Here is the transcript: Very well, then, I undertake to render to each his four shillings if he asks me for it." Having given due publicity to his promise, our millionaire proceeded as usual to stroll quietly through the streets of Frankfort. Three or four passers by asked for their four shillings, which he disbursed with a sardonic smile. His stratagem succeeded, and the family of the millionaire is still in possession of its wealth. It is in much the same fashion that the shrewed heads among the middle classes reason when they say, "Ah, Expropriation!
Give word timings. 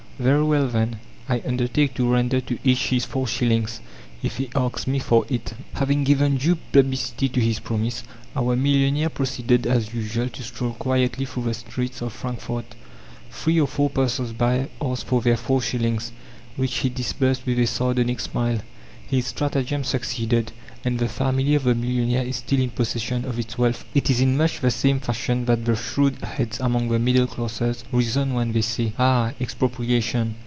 Very 0.19 0.43
well, 0.43 0.67
then, 0.67 0.99
I 1.27 1.41
undertake 1.43 1.95
to 1.95 2.07
render 2.13 2.39
to 2.41 2.59
each 2.63 2.89
his 2.89 3.05
four 3.05 3.25
shillings 3.25 3.79
if 4.21 4.37
he 4.37 4.51
asks 4.55 4.85
me 4.85 4.99
for 4.99 5.25
it." 5.29 5.53
Having 5.73 6.03
given 6.03 6.37
due 6.37 6.57
publicity 6.71 7.27
to 7.29 7.39
his 7.41 7.59
promise, 7.59 8.03
our 8.35 8.55
millionaire 8.55 9.09
proceeded 9.09 9.65
as 9.65 9.95
usual 9.95 10.29
to 10.29 10.43
stroll 10.43 10.73
quietly 10.73 11.25
through 11.25 11.45
the 11.45 11.55
streets 11.55 12.03
of 12.03 12.13
Frankfort. 12.13 12.75
Three 13.31 13.59
or 13.59 13.67
four 13.67 13.89
passers 13.89 14.31
by 14.31 14.69
asked 14.79 15.07
for 15.07 15.21
their 15.23 15.37
four 15.37 15.59
shillings, 15.59 16.11
which 16.55 16.77
he 16.81 16.89
disbursed 16.89 17.47
with 17.47 17.57
a 17.57 17.65
sardonic 17.65 18.19
smile. 18.19 18.59
His 19.07 19.25
stratagem 19.27 19.83
succeeded, 19.83 20.53
and 20.85 20.97
the 20.97 21.09
family 21.09 21.53
of 21.53 21.65
the 21.65 21.75
millionaire 21.75 22.25
is 22.25 22.37
still 22.37 22.59
in 22.61 22.69
possession 22.69 23.25
of 23.25 23.37
its 23.37 23.57
wealth. 23.57 23.83
It 23.93 24.09
is 24.09 24.21
in 24.21 24.37
much 24.37 24.61
the 24.61 24.71
same 24.71 25.01
fashion 25.01 25.43
that 25.45 25.65
the 25.65 25.75
shrewed 25.75 26.15
heads 26.23 26.61
among 26.61 26.87
the 26.87 26.97
middle 26.97 27.27
classes 27.27 27.83
reason 27.91 28.33
when 28.33 28.53
they 28.53 28.61
say, 28.61 28.93
"Ah, 28.97 29.33
Expropriation! 29.41 30.35